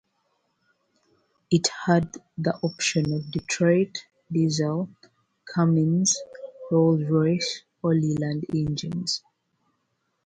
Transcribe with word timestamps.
It 1.51 1.67
had 1.85 2.15
the 2.35 2.55
option 2.63 3.13
of 3.13 3.29
Detroit 3.31 4.07
Diesel, 4.31 4.89
Cummins, 5.45 6.17
Rolls-Royce 6.71 7.61
or 7.83 7.93
Leyland 7.93 8.45
engines. 8.51 9.21